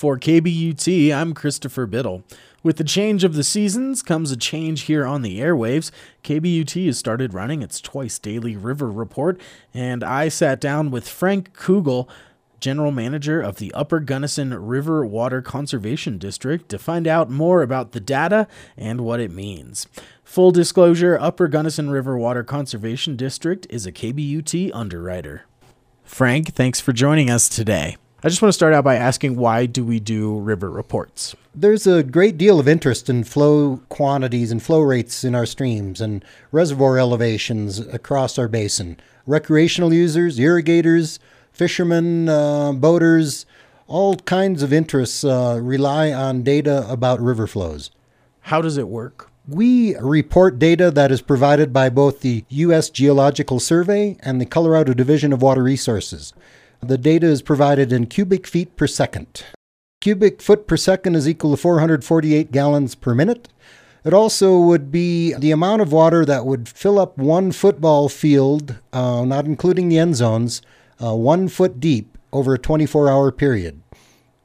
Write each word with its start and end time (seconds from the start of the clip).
For 0.00 0.16
KBUT, 0.16 1.14
I'm 1.14 1.34
Christopher 1.34 1.84
Biddle. 1.84 2.22
With 2.62 2.78
the 2.78 2.84
change 2.84 3.22
of 3.22 3.34
the 3.34 3.44
seasons 3.44 4.02
comes 4.02 4.30
a 4.30 4.36
change 4.38 4.84
here 4.84 5.04
on 5.04 5.20
the 5.20 5.40
airwaves. 5.40 5.90
KBUT 6.24 6.86
has 6.86 6.96
started 6.96 7.34
running 7.34 7.60
its 7.60 7.82
twice 7.82 8.18
daily 8.18 8.56
river 8.56 8.90
report, 8.90 9.38
and 9.74 10.02
I 10.02 10.30
sat 10.30 10.58
down 10.58 10.90
with 10.90 11.06
Frank 11.06 11.54
Kugle, 11.54 12.08
general 12.60 12.92
manager 12.92 13.42
of 13.42 13.56
the 13.56 13.74
Upper 13.74 14.00
Gunnison 14.00 14.54
River 14.54 15.04
Water 15.04 15.42
Conservancy 15.42 16.12
District, 16.12 16.66
to 16.70 16.78
find 16.78 17.06
out 17.06 17.28
more 17.28 17.60
about 17.60 17.92
the 17.92 18.00
data 18.00 18.48
and 18.78 19.02
what 19.02 19.20
it 19.20 19.30
means. 19.30 19.86
Full 20.24 20.50
disclosure 20.50 21.18
Upper 21.20 21.46
Gunnison 21.46 21.90
River 21.90 22.16
Water 22.16 22.42
Conservancy 22.42 23.16
District 23.16 23.66
is 23.68 23.84
a 23.84 23.92
KBUT 23.92 24.70
underwriter. 24.72 25.42
Frank, 26.04 26.54
thanks 26.54 26.80
for 26.80 26.94
joining 26.94 27.28
us 27.28 27.50
today. 27.50 27.98
I 28.22 28.28
just 28.28 28.42
want 28.42 28.50
to 28.50 28.56
start 28.56 28.74
out 28.74 28.84
by 28.84 28.96
asking 28.96 29.36
why 29.36 29.64
do 29.64 29.82
we 29.82 29.98
do 29.98 30.38
river 30.38 30.70
reports? 30.70 31.34
There's 31.54 31.86
a 31.86 32.02
great 32.02 32.36
deal 32.36 32.60
of 32.60 32.68
interest 32.68 33.08
in 33.08 33.24
flow 33.24 33.80
quantities 33.88 34.52
and 34.52 34.62
flow 34.62 34.82
rates 34.82 35.24
in 35.24 35.34
our 35.34 35.46
streams 35.46 36.02
and 36.02 36.22
reservoir 36.52 36.98
elevations 36.98 37.78
across 37.78 38.36
our 38.36 38.46
basin. 38.46 38.98
Recreational 39.26 39.94
users, 39.94 40.38
irrigators, 40.38 41.18
fishermen, 41.50 42.28
uh, 42.28 42.72
boaters, 42.74 43.46
all 43.86 44.16
kinds 44.16 44.62
of 44.62 44.70
interests 44.70 45.24
uh, 45.24 45.58
rely 45.58 46.12
on 46.12 46.42
data 46.42 46.86
about 46.90 47.22
river 47.22 47.46
flows. 47.46 47.90
How 48.42 48.60
does 48.60 48.76
it 48.76 48.88
work? 48.88 49.30
We 49.48 49.96
report 49.96 50.58
data 50.58 50.90
that 50.90 51.10
is 51.10 51.22
provided 51.22 51.72
by 51.72 51.88
both 51.88 52.20
the 52.20 52.44
U.S. 52.50 52.90
Geological 52.90 53.60
Survey 53.60 54.18
and 54.22 54.38
the 54.38 54.46
Colorado 54.46 54.92
Division 54.92 55.32
of 55.32 55.40
Water 55.40 55.62
Resources. 55.62 56.34
The 56.82 56.98
data 56.98 57.26
is 57.26 57.42
provided 57.42 57.92
in 57.92 58.06
cubic 58.06 58.46
feet 58.46 58.74
per 58.76 58.86
second. 58.86 59.44
Cubic 60.00 60.40
foot 60.40 60.66
per 60.66 60.76
second 60.76 61.14
is 61.14 61.28
equal 61.28 61.50
to 61.50 61.56
448 61.56 62.50
gallons 62.50 62.94
per 62.94 63.14
minute. 63.14 63.48
It 64.02 64.14
also 64.14 64.58
would 64.58 64.90
be 64.90 65.34
the 65.34 65.50
amount 65.50 65.82
of 65.82 65.92
water 65.92 66.24
that 66.24 66.46
would 66.46 66.68
fill 66.68 66.98
up 66.98 67.18
one 67.18 67.52
football 67.52 68.08
field, 68.08 68.76
uh, 68.94 69.24
not 69.26 69.44
including 69.44 69.90
the 69.90 69.98
end 69.98 70.16
zones, 70.16 70.62
uh, 71.02 71.14
one 71.14 71.48
foot 71.48 71.80
deep 71.80 72.16
over 72.32 72.54
a 72.54 72.58
24 72.58 73.10
hour 73.10 73.30
period. 73.30 73.82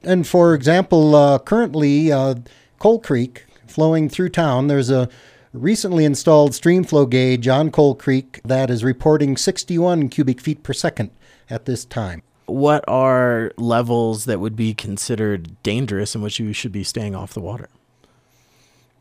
And 0.02 0.26
for 0.26 0.54
example, 0.54 1.14
uh, 1.14 1.38
currently, 1.38 2.12
uh, 2.12 2.34
Coal 2.78 3.00
Creek 3.00 3.46
flowing 3.66 4.10
through 4.10 4.28
town, 4.28 4.66
there's 4.66 4.90
a 4.90 5.08
recently 5.56 6.04
installed 6.04 6.52
streamflow 6.52 7.08
gauge 7.08 7.48
on 7.48 7.70
Coal 7.70 7.94
Creek 7.94 8.40
that 8.44 8.70
is 8.70 8.84
reporting 8.84 9.36
61 9.36 10.08
cubic 10.08 10.40
feet 10.40 10.62
per 10.62 10.72
second 10.72 11.10
at 11.48 11.64
this 11.64 11.84
time. 11.84 12.22
What 12.46 12.84
are 12.86 13.52
levels 13.56 14.26
that 14.26 14.38
would 14.38 14.54
be 14.54 14.74
considered 14.74 15.60
dangerous 15.62 16.14
in 16.14 16.22
which 16.22 16.38
you 16.38 16.52
should 16.52 16.72
be 16.72 16.84
staying 16.84 17.14
off 17.14 17.34
the 17.34 17.40
water? 17.40 17.68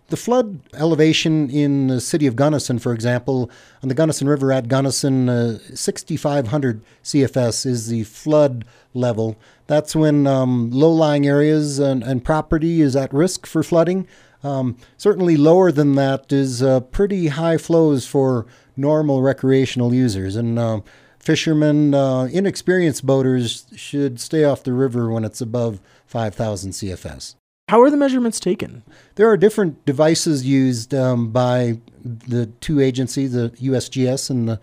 The 0.08 0.18
flood 0.18 0.60
elevation 0.76 1.50
in 1.50 1.88
the 1.88 2.00
city 2.00 2.28
of 2.28 2.36
Gunnison, 2.36 2.78
for 2.78 2.94
example, 2.94 3.50
on 3.82 3.90
the 3.90 3.96
Gunnison 3.96 4.28
River 4.28 4.52
at 4.52 4.68
Gunnison, 4.68 5.30
uh, 5.30 5.58
6,500 5.74 6.82
CFS 7.04 7.66
is 7.66 7.88
the 7.88 8.04
flood 8.04 8.66
level. 8.94 9.36
That's 9.66 9.96
when 9.96 10.28
um, 10.28 10.70
low 10.70 10.92
lying 10.92 11.26
areas 11.26 11.80
and, 11.80 12.04
and, 12.04 12.24
property 12.24 12.82
is 12.82 12.96
at 12.96 13.12
risk 13.12 13.48
for 13.48 13.64
flooding. 13.64 14.08
Um, 14.46 14.78
certainly 14.98 15.38
lower 15.38 15.72
than 15.72 15.96
that 15.96 16.32
is 16.32 16.62
uh, 16.62 16.82
pretty 16.82 17.28
high 17.28 17.58
flows 17.58 18.06
for 18.06 18.46
normal 18.78 19.24
recreational 19.24 19.92
users. 19.92 20.36
And 20.36 20.60
uh, 20.60 20.82
fishermen, 21.18 21.96
uh, 21.96 22.26
inexperienced 22.32 23.06
boaters 23.06 23.66
should 23.76 24.20
stay 24.20 24.44
off 24.44 24.64
the 24.64 24.74
river 24.74 25.10
when 25.10 25.24
it's 25.24 25.42
above 25.42 25.82
5,000 26.06 26.72
CFS. 26.72 27.36
How 27.70 27.82
are 27.82 27.90
the 27.90 27.98
measurements 27.98 28.40
taken? 28.40 28.84
There 29.16 29.28
are 29.28 29.38
different 29.38 29.84
devices 29.86 30.46
used 30.46 30.94
um, 30.94 31.32
by 31.32 31.80
the 32.04 32.46
two 32.46 32.80
agencies, 32.80 33.34
the 33.34 33.50
USGS 33.50 34.30
and 34.30 34.48
the 34.48 34.60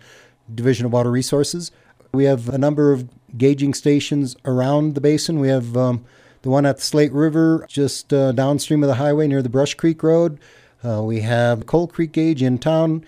Division 0.55 0.85
of 0.85 0.93
Water 0.93 1.11
Resources. 1.11 1.71
We 2.13 2.23
have 2.23 2.47
a 2.47 2.57
number 2.57 2.93
of 2.93 3.09
gauging 3.37 3.73
stations 3.73 4.37
around 4.45 4.95
the 4.95 5.01
basin. 5.01 5.41
We 5.41 5.49
have 5.49 5.75
um, 5.75 6.05
the 6.43 6.49
one 6.49 6.65
at 6.65 6.77
the 6.77 6.83
Slate 6.83 7.11
River, 7.11 7.65
just 7.67 8.13
uh, 8.13 8.31
downstream 8.31 8.83
of 8.83 8.87
the 8.87 8.95
highway 8.95 9.27
near 9.27 9.41
the 9.41 9.49
Brush 9.49 9.73
Creek 9.73 10.01
Road. 10.03 10.39
Uh, 10.83 11.01
we 11.01 11.21
have 11.21 11.65
Coal 11.65 11.87
Creek 11.87 12.11
gauge 12.11 12.43
in 12.43 12.59
town 12.59 13.03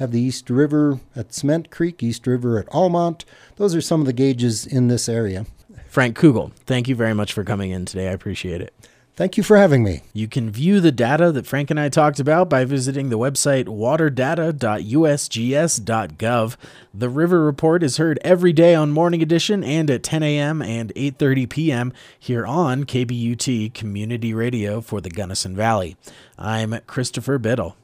have 0.00 0.10
the 0.12 0.20
East 0.20 0.48
River 0.48 0.98
at 1.14 1.32
Cement 1.34 1.70
Creek, 1.70 2.02
East 2.02 2.26
River 2.26 2.58
at 2.58 2.66
Almont. 2.74 3.26
Those 3.56 3.74
are 3.74 3.82
some 3.82 4.00
of 4.00 4.06
the 4.06 4.14
gauges 4.14 4.66
in 4.66 4.88
this 4.88 5.08
area. 5.10 5.44
Frank 5.86 6.16
Kugle, 6.16 6.52
thank 6.64 6.88
you 6.88 6.96
very 6.96 7.12
much 7.12 7.34
for 7.34 7.44
coming 7.44 7.70
in 7.70 7.84
today. 7.84 8.08
I 8.08 8.12
appreciate 8.12 8.62
it. 8.62 8.74
Thank 9.16 9.36
you 9.36 9.42
for 9.42 9.56
having 9.58 9.84
me. 9.84 10.00
You 10.14 10.28
can 10.28 10.50
view 10.50 10.80
the 10.80 10.92
data 10.92 11.30
that 11.32 11.46
Frank 11.46 11.70
and 11.70 11.78
I 11.78 11.90
talked 11.90 12.18
about 12.20 12.48
by 12.48 12.64
visiting 12.64 13.10
the 13.10 13.18
website 13.18 13.66
waterdata.usgs.gov. 13.66 16.56
The 16.94 17.08
River 17.10 17.44
Report 17.44 17.82
is 17.82 17.98
heard 17.98 18.18
every 18.24 18.54
day 18.54 18.74
on 18.74 18.92
Morning 18.92 19.20
Edition 19.20 19.62
and 19.62 19.90
at 19.90 20.02
10 20.02 20.22
a.m. 20.22 20.62
and 20.62 20.90
8:30 20.94 21.50
p.m. 21.50 21.92
here 22.18 22.46
on 22.46 22.84
KBUT 22.84 23.74
Community 23.74 24.32
Radio 24.32 24.80
for 24.80 25.02
the 25.02 25.10
Gunnison 25.10 25.54
Valley. 25.54 25.98
I'm 26.38 26.80
Christopher 26.86 27.38
Biddle. 27.38 27.76